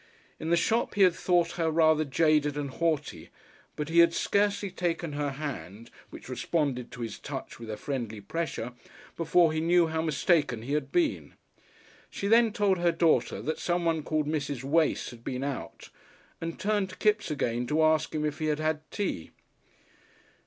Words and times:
In 0.39 0.49
the 0.49 0.57
shop 0.57 0.95
he 0.95 1.03
had 1.03 1.13
thought 1.13 1.51
her 1.57 1.69
rather 1.69 2.03
jaded 2.03 2.57
and 2.57 2.71
haughty, 2.71 3.29
but 3.75 3.87
he 3.89 3.99
had 3.99 4.15
scarcely 4.15 4.71
taken 4.71 5.13
her 5.13 5.33
hand, 5.33 5.91
which 6.09 6.27
responded 6.27 6.91
to 6.91 7.01
his 7.01 7.19
touch 7.19 7.59
with 7.59 7.69
a 7.69 7.77
friendly 7.77 8.19
pressure, 8.19 8.73
before 9.15 9.53
he 9.53 9.61
knew 9.61 9.85
how 9.89 10.01
mistaken 10.01 10.63
he 10.63 10.73
had 10.73 10.91
been. 10.91 11.35
She 12.09 12.27
then 12.27 12.51
told 12.51 12.79
her 12.79 12.91
daughter 12.91 13.43
that 13.43 13.59
someone 13.59 14.01
called 14.01 14.25
Mrs. 14.25 14.63
Wace 14.63 15.11
had 15.11 15.23
been 15.23 15.43
out, 15.43 15.91
and 16.41 16.59
turned 16.59 16.89
to 16.89 16.97
Kipps 16.97 17.29
again 17.29 17.67
to 17.67 17.83
ask 17.83 18.15
him 18.15 18.25
if 18.25 18.39
he 18.39 18.47
had 18.47 18.57
had 18.59 18.81
tea. 18.89 19.29